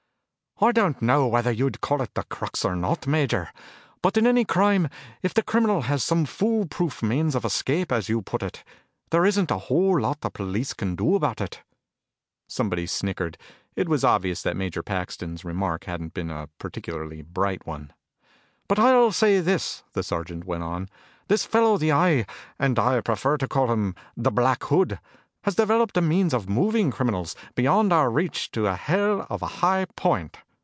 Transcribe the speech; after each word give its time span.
"I 0.63 0.71
don't 0.71 1.01
know 1.01 1.25
whether 1.25 1.51
you'd 1.51 1.81
call 1.81 2.03
it 2.03 2.13
the 2.13 2.21
crux 2.21 2.63
or 2.63 2.75
not, 2.75 3.07
Major, 3.07 3.49
but 4.03 4.15
in 4.15 4.27
any 4.27 4.45
crime 4.45 4.89
if 5.23 5.35
a 5.35 5.41
criminal 5.41 5.81
has 5.81 6.03
some 6.03 6.23
fool 6.23 6.67
proof 6.67 7.01
means 7.01 7.33
of 7.33 7.43
escape, 7.43 7.91
as 7.91 8.09
you 8.09 8.21
put 8.21 8.43
it, 8.43 8.63
there 9.09 9.25
isn't 9.25 9.49
a 9.49 9.57
whole 9.57 9.99
lot 9.99 10.21
the 10.21 10.29
police 10.29 10.73
can 10.73 10.95
do 10.95 11.15
about 11.15 11.41
it." 11.41 11.63
Somebody 12.47 12.85
snickered. 12.85 13.39
It 13.75 13.89
was 13.89 14.03
obvious 14.03 14.43
that 14.43 14.55
Major 14.55 14.83
Paxton's 14.83 15.43
remark 15.43 15.85
hadn't 15.85 16.13
been 16.13 16.29
a 16.29 16.47
particularly 16.59 17.23
bright 17.23 17.65
one. 17.65 17.91
"But 18.67 18.77
I'll 18.77 19.11
say 19.11 19.39
this," 19.39 19.81
the 19.93 20.03
sergeant 20.03 20.43
went 20.45 20.61
on, 20.61 20.89
"this 21.27 21.43
fellow 21.43 21.79
the 21.79 21.91
Eye, 21.91 22.27
and 22.59 22.77
I 22.77 23.01
prefer 23.01 23.35
to 23.39 23.47
call 23.47 23.71
him 23.71 23.95
the 24.15 24.29
Black 24.29 24.61
Hood, 24.65 24.99
has 25.43 25.55
developed 25.55 25.97
a 25.97 26.01
means 26.01 26.35
of 26.35 26.47
moving 26.49 26.91
criminals 26.91 27.35
beyond 27.55 27.91
our 27.91 28.11
reach 28.11 28.51
to 28.51 28.67
a 28.67 28.75
hell 28.75 29.25
of 29.27 29.41
a 29.41 29.47
high 29.63 29.85
point." 29.95 30.37